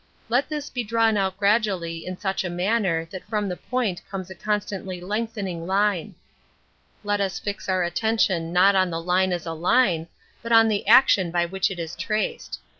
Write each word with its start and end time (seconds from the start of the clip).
Ijet 0.31 0.47
this 0.47 0.71
drawn 0.71 1.15
out 1.15 1.37
gradually 1.37 2.07
in 2.07 2.17
such 2.17 2.43
a 2.43 2.49
manner 2.49 3.05
ihat 3.05 3.21
from 3.29 3.47
the 3.47 3.55
point 3.55 4.01
comes 4.09 4.31
a 4.31 4.33
constantly 4.35 4.99
lengthening 4.99 5.67
line. 5.67 6.15
Let 7.03 7.21
us 7.21 7.37
fix 7.37 7.69
our 7.69 7.83
attention 7.83 8.45
14 8.45 8.45
An 8.47 8.49
Introduction 8.49 8.53
to 8.53 8.53
not 8.63 8.75
on 8.75 8.89
the 8.89 8.99
line 9.05 9.31
as 9.31 9.45
a 9.45 9.53
line, 9.53 10.07
but 10.41 10.51
on 10.51 10.69
the 10.69 10.87
action 10.87 11.29
by 11.29 11.45
which 11.45 11.69
it 11.69 11.77
is 11.77 11.95
traced. 11.95 12.57